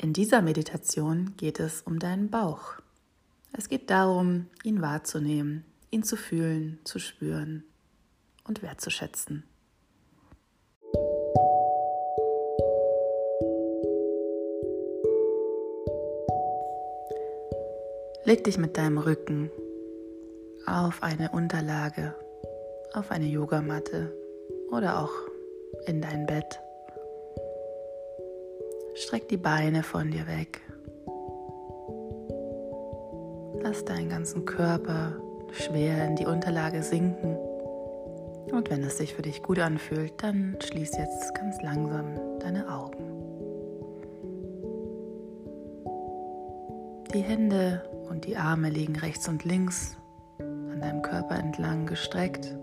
[0.00, 2.74] In dieser Meditation geht es um deinen Bauch.
[3.52, 7.64] Es geht darum, ihn wahrzunehmen, ihn zu fühlen, zu spüren
[8.44, 9.42] und wertzuschätzen.
[18.24, 19.50] Leg dich mit deinem Rücken
[20.64, 22.14] auf eine Unterlage,
[22.92, 24.16] auf eine Yogamatte
[24.70, 25.12] oder auch
[25.86, 26.60] in dein Bett.
[29.00, 30.60] Streck die Beine von dir weg.
[33.62, 35.14] Lass deinen ganzen Körper
[35.52, 37.36] schwer in die Unterlage sinken.
[38.50, 43.04] Und wenn es sich für dich gut anfühlt, dann schließ jetzt ganz langsam deine Augen.
[47.14, 49.96] Die Hände und die Arme liegen rechts und links
[50.40, 52.56] an deinem Körper entlang gestreckt.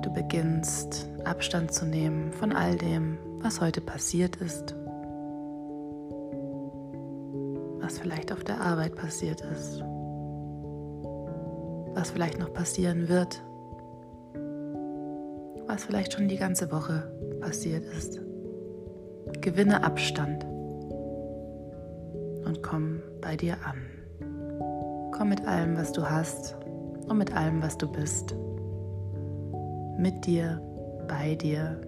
[0.00, 4.74] Und du beginnst Abstand zu nehmen von all dem, was heute passiert ist,
[7.82, 9.84] was vielleicht auf der Arbeit passiert ist,
[11.92, 13.44] was vielleicht noch passieren wird,
[15.66, 18.22] was vielleicht schon die ganze Woche passiert ist.
[19.42, 20.46] Gewinne Abstand
[22.46, 25.10] und komm bei dir an.
[25.12, 26.56] Komm mit allem, was du hast
[27.06, 28.34] und mit allem, was du bist.
[30.00, 30.62] Mit dir,
[31.08, 31.78] bei dir,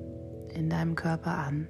[0.52, 1.66] in deinem Körper an.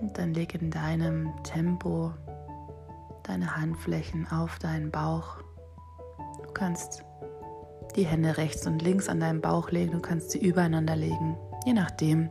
[0.00, 2.12] Und dann leg in deinem Tempo
[3.22, 5.36] deine Handflächen auf deinen Bauch.
[6.42, 7.04] Du kannst
[7.94, 11.74] die Hände rechts und links an deinem Bauch legen, du kannst sie übereinander legen, je
[11.74, 12.30] nachdem,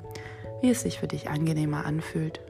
[0.60, 2.42] wie es sich für dich angenehmer anfühlt.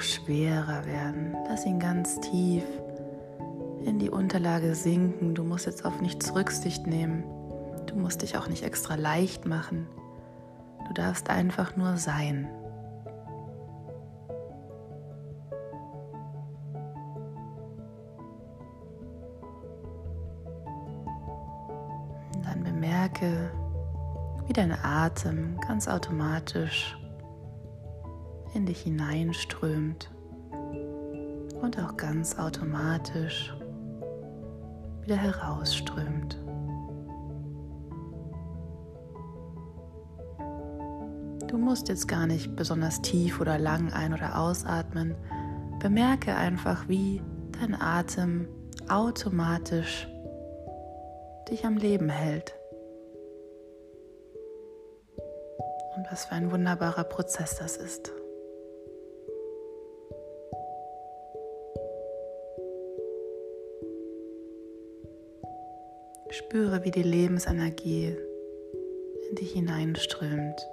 [0.00, 1.36] Schwerer werden.
[1.48, 2.64] Lass ihn ganz tief
[3.84, 5.34] in die Unterlage sinken.
[5.34, 7.24] Du musst jetzt auf nichts Rücksicht nehmen.
[7.86, 9.86] Du musst dich auch nicht extra leicht machen.
[10.86, 12.48] Du darfst einfach nur sein.
[22.44, 23.50] dann bemerke,
[24.46, 26.96] wie dein Atem ganz automatisch
[28.54, 30.10] in dich hineinströmt
[31.60, 33.54] und auch ganz automatisch
[35.02, 36.38] wieder herausströmt.
[41.48, 45.14] Du musst jetzt gar nicht besonders tief oder lang ein- oder ausatmen.
[45.80, 47.22] Bemerke einfach, wie
[47.58, 48.48] dein Atem
[48.88, 50.08] automatisch
[51.50, 52.54] dich am Leben hält.
[55.96, 58.12] Und was für ein wunderbarer Prozess das ist.
[66.48, 68.16] Spüre, wie die Lebensenergie
[69.28, 70.66] in dich hineinströmt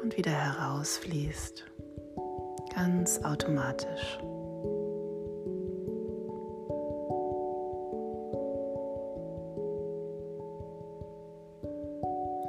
[0.00, 1.64] und wieder herausfließt,
[2.76, 4.20] ganz automatisch.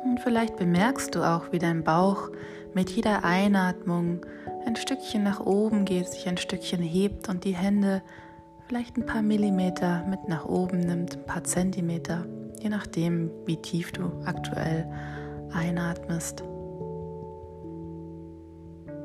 [0.04, 2.30] Und vielleicht bemerkst du auch, wie dein Bauch
[2.76, 4.24] mit jeder Einatmung
[4.68, 8.04] ein Stückchen nach oben geht, sich ein Stückchen hebt und die Hände
[8.68, 12.26] vielleicht ein paar Millimeter mit nach oben nimmt, ein paar Zentimeter,
[12.60, 14.88] je nachdem, wie tief du aktuell
[15.54, 16.42] einatmest.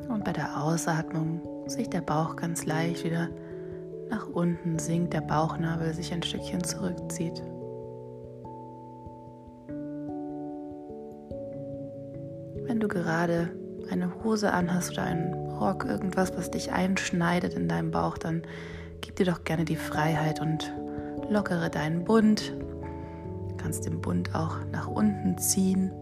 [0.09, 3.29] Und bei der Ausatmung sich der Bauch ganz leicht wieder
[4.09, 7.43] nach unten sinkt, der Bauchnabel sich ein Stückchen zurückzieht.
[12.67, 13.51] Wenn du gerade
[13.91, 18.43] eine Hose anhast oder einen Rock, irgendwas, was dich einschneidet in deinem Bauch, dann
[19.01, 20.73] gib dir doch gerne die Freiheit und
[21.29, 22.53] lockere deinen Bund.
[23.49, 25.93] Du kannst den Bund auch nach unten ziehen,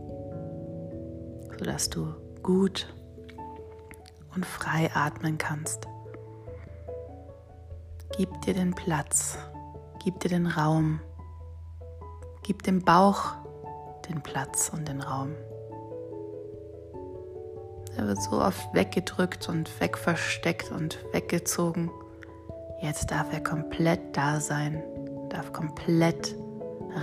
[1.59, 2.94] sodass du gut
[4.34, 5.89] und frei atmen kannst.
[8.16, 9.39] Gib dir den Platz,
[10.03, 11.01] gib dir den Raum,
[12.42, 13.34] gib dem Bauch
[14.09, 15.34] den Platz und den Raum.
[17.97, 21.91] Er wird so oft weggedrückt und wegversteckt und weggezogen.
[22.80, 24.83] Jetzt darf er komplett da sein,
[25.30, 26.36] darf komplett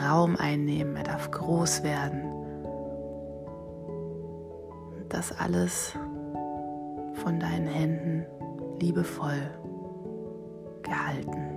[0.08, 2.32] Raum einnehmen, er darf groß werden.
[5.10, 5.94] Das alles
[7.16, 8.26] von deinen Händen
[8.80, 9.52] liebevoll
[10.82, 11.52] gehalten.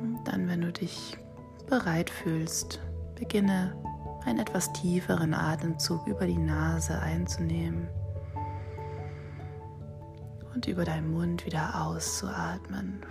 [0.00, 1.16] Und dann, wenn du dich
[1.66, 2.80] bereit fühlst,
[3.22, 3.72] beginne
[4.24, 7.86] einen etwas tieferen Atemzug über die Nase einzunehmen
[10.52, 13.06] und über deinen Mund wieder auszuatmen.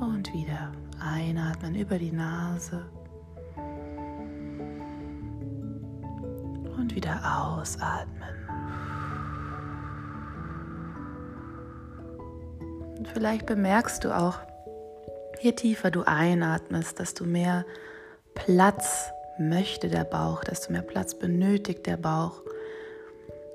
[0.00, 2.84] Und wieder einatmen über die Nase.
[6.76, 8.41] Und wieder ausatmen.
[13.12, 14.38] Vielleicht bemerkst du auch,
[15.40, 17.64] je tiefer du einatmest, desto mehr
[18.34, 22.42] Platz möchte der Bauch, desto mehr Platz benötigt der Bauch.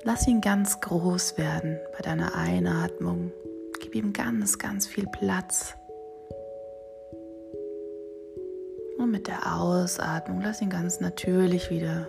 [0.03, 3.31] Lass ihn ganz groß werden bei deiner Einatmung.
[3.79, 5.75] Gib ihm ganz, ganz viel Platz.
[8.97, 12.07] Und mit der Ausatmung lass ihn ganz natürlich wieder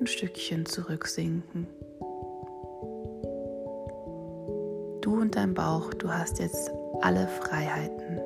[0.00, 1.66] ein Stückchen zurücksinken.
[5.04, 6.72] Du und dein Bauch, du hast jetzt
[7.02, 8.16] alle Freiheiten.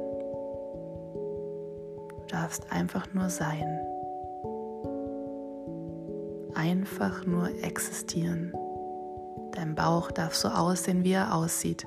[2.09, 3.81] Du darfst einfach nur sein
[6.59, 8.53] einfach nur existieren.
[9.53, 11.87] Dein Bauch darf so aussehen, wie er aussieht.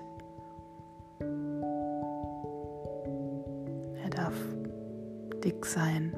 [4.01, 4.33] Er darf
[5.43, 6.13] dick sein,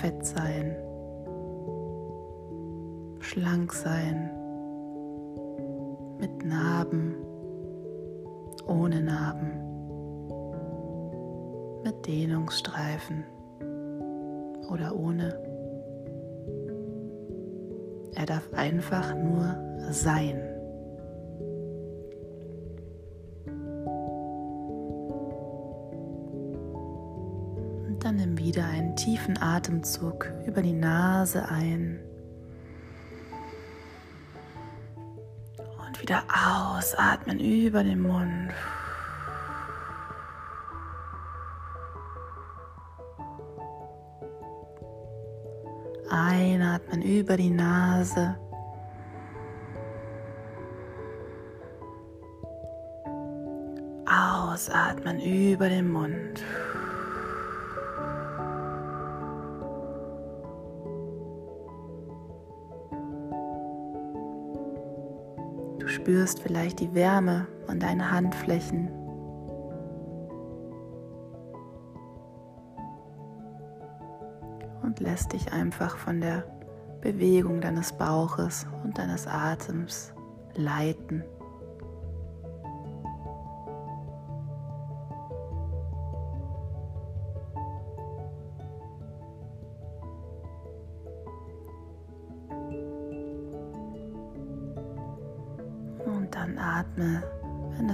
[0.00, 0.76] fett sein,
[3.20, 4.30] schlank sein,
[6.18, 7.14] mit Narben,
[8.68, 9.50] ohne Narben,
[11.84, 13.24] mit Dehnungsstreifen
[14.70, 15.40] oder ohne.
[18.14, 19.56] Er darf einfach nur
[19.90, 20.40] sein.
[27.86, 32.00] Und dann nimm wieder einen tiefen Atemzug über die Nase ein.
[36.08, 38.50] Wieder ausatmen über den Mund.
[46.08, 48.38] Einatmen über die Nase.
[54.06, 56.42] Ausatmen über den Mund.
[65.98, 68.90] Spürst vielleicht die Wärme an deinen Handflächen.
[74.80, 76.44] und lässt dich einfach von der
[77.02, 80.14] Bewegung deines Bauches und deines Atems
[80.54, 81.24] leiten.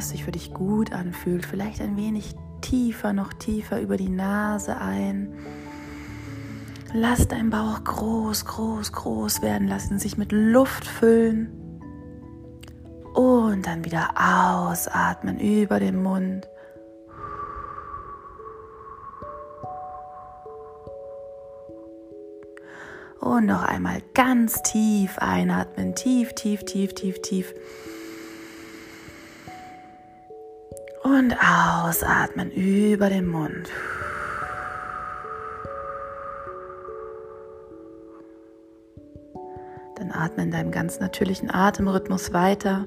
[0.04, 4.76] Es sich für dich gut anfühlt, vielleicht ein wenig tiefer, noch tiefer über die Nase
[4.76, 5.32] ein
[6.96, 9.66] Lass deinen Bauch groß, groß, groß werden.
[9.66, 11.80] Lass ihn sich mit Luft füllen.
[13.14, 16.48] Und dann wieder ausatmen über den Mund.
[23.20, 25.96] Und noch einmal ganz tief einatmen.
[25.96, 27.52] Tief, tief, tief, tief, tief.
[31.04, 33.70] Und ausatmen über den Mund.
[40.14, 42.86] atme in deinem ganz natürlichen Atemrhythmus weiter.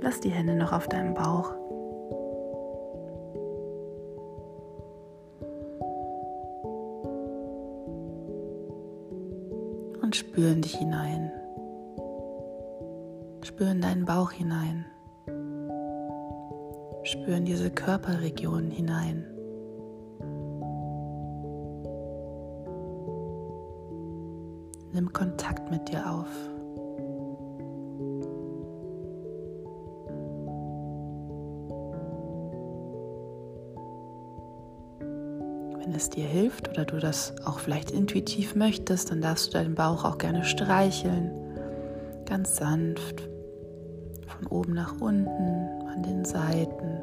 [0.00, 1.52] Lass die Hände noch auf deinem Bauch.
[10.02, 11.32] Und spüren dich hinein.
[13.42, 14.86] Spüren deinen Bauch hinein.
[17.04, 19.24] Spüren diese Körperregionen hinein.
[24.92, 26.28] Nimm Kontakt mit dir auf.
[35.94, 40.04] es dir hilft oder du das auch vielleicht intuitiv möchtest, dann darfst du deinen Bauch
[40.04, 41.30] auch gerne streicheln.
[42.26, 43.28] Ganz sanft.
[44.26, 47.00] Von oben nach unten, an den Seiten,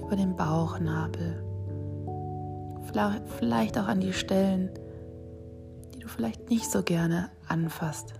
[0.00, 1.42] über den Bauchnabel.
[3.38, 4.70] Vielleicht auch an die Stellen,
[5.94, 8.14] die du vielleicht nicht so gerne anfasst.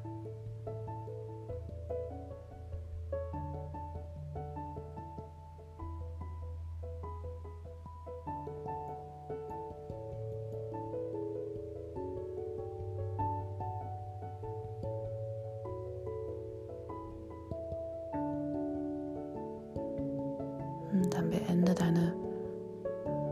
[21.33, 22.15] Beende deine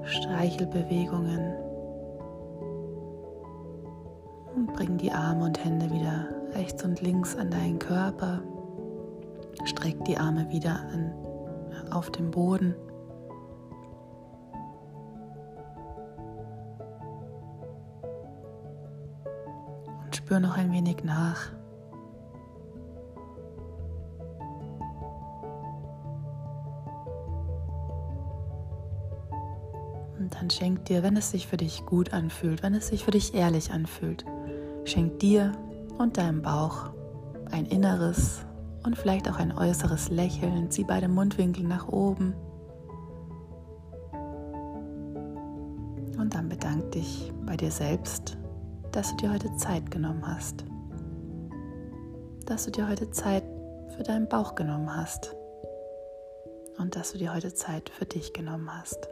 [0.04, 1.54] Streichelbewegungen
[4.56, 8.42] und bring die Arme und Hände wieder rechts und links an deinen Körper.
[9.64, 11.12] Streck die Arme wieder an,
[11.90, 12.74] auf den Boden.
[20.04, 21.59] Und spür noch ein wenig nach.
[30.30, 33.34] Dann schenk dir, wenn es sich für dich gut anfühlt, wenn es sich für dich
[33.34, 34.24] ehrlich anfühlt,
[34.84, 35.52] schenk dir
[35.98, 36.90] und deinem Bauch
[37.50, 38.44] ein inneres
[38.84, 40.70] und vielleicht auch ein äußeres Lächeln.
[40.70, 42.34] Zieh beide Mundwinkel nach oben.
[46.18, 48.36] Und dann bedank dich bei dir selbst,
[48.92, 50.64] dass du dir heute Zeit genommen hast.
[52.46, 53.44] Dass du dir heute Zeit
[53.96, 55.34] für deinen Bauch genommen hast.
[56.78, 59.08] Und dass du dir heute Zeit für dich genommen hast.